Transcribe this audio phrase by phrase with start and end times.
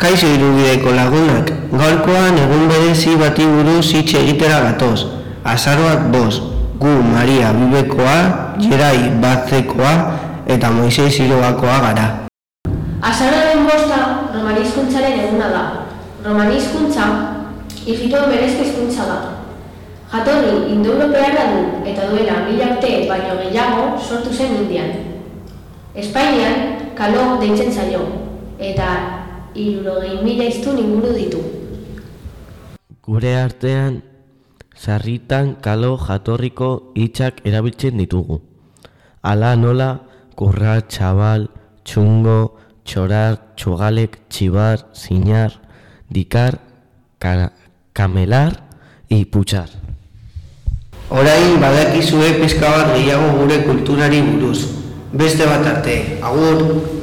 [0.00, 5.02] Kaixo irubideko lagunak, gaurkoan egun berezi bati buruz hitz egitera gatoz.
[5.44, 6.38] Azaroak boz,
[6.80, 9.92] gu Maria Bibekoa, Jerai Batzekoa
[10.48, 12.06] eta Moisés Irogakoa gara.
[13.10, 14.00] Azaroaren bosta
[14.32, 15.62] romanizkuntzaren eguna da.
[16.24, 17.12] Romanizkuntza,
[17.84, 19.20] hijitoen berezko hizkuntza da.
[20.16, 21.62] Jatorri indoeuropearra du
[21.92, 24.96] eta duela mila urte baino gehiago sortu zen Indian.
[25.92, 28.06] Espainian kalo deitzen zaio
[28.56, 28.94] eta
[29.54, 31.40] irurogei mila iztun inguru ditu.
[33.02, 34.02] Gure artean,
[34.76, 38.40] sarritan kalo jatorriko hitzak erabiltzen ditugu.
[39.22, 39.90] Ala nola,
[40.36, 41.48] kurra, txabal,
[41.84, 45.58] txungo, txorar, txogalek, txibar, zinar,
[46.08, 46.58] dikar,
[47.18, 47.50] ka,
[47.92, 48.56] kamelar,
[49.10, 49.68] iputxar.
[51.10, 54.70] Orain badakizue pizka bat gehiago gure kulturari buruz.
[55.12, 56.98] Beste bat arte, agur!